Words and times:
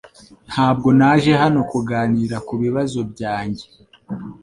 Ntabwo 0.49 0.87
naje 0.99 1.31
hano 1.41 1.59
kuganira 1.71 2.35
kubibazo 2.47 2.99
byanjye. 3.11 3.65